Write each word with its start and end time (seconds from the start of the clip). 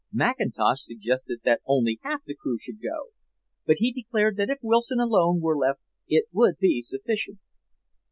Mackintosh 0.11 0.79
suggested 0.81 1.41
that 1.45 1.61
only 1.67 1.99
half 2.01 2.23
the 2.25 2.33
crew 2.33 2.57
should 2.57 2.81
go, 2.81 3.11
but 3.67 3.75
he 3.77 3.91
declared 3.93 4.35
that 4.37 4.49
if 4.49 4.57
Wilson 4.63 4.99
alone 4.99 5.39
were 5.41 5.55
left 5.55 5.81
it 6.09 6.25
would 6.31 6.57
be 6.57 6.81
sufficient." 6.81 7.37